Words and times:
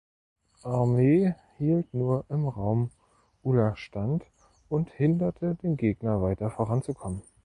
Armee 0.63 1.35
hielt 1.59 1.93
nur 1.93 2.25
im 2.29 2.47
Raum 2.47 2.89
Ula 3.43 3.75
stand 3.75 4.25
und 4.67 4.89
hinderte 4.89 5.53
den 5.61 5.77
Gegner 5.77 6.23
weiter 6.23 6.49
voranzukommen. 6.49 7.21